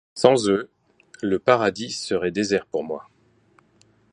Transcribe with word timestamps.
Sans 0.15 0.49
eux, 0.49 0.71
le 1.21 1.37
paradis 1.37 1.91
serait 1.91 2.31
désert 2.31 2.65
pour 2.65 2.83
moi. 2.83 3.07